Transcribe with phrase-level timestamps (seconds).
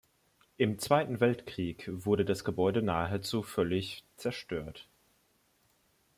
[0.57, 4.87] Im Zweiten Weltkrieg wurde das Gebäude nahezu völlig zerstört.